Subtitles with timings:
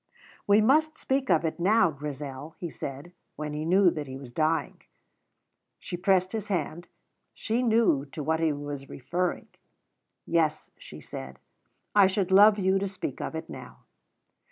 [0.47, 4.31] "We must speak of it now, Grizel," he said, when he knew that he was
[4.31, 4.81] dying.
[5.77, 6.87] She pressed his hand.
[7.35, 9.49] She knew to what he was referring.
[10.25, 11.37] "Yes," she said,
[11.93, 13.83] "I should love you to speak of it now."